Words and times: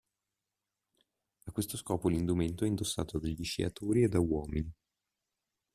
A 1.45 1.51
questo 1.51 1.77
scopo 1.77 2.07
l'indumento 2.09 2.63
è 2.63 2.67
indossato 2.67 3.19
dagli 3.19 3.43
sciatori 3.43 4.01
e 4.01 4.07
da 4.09 4.19
uomini. 4.19 4.71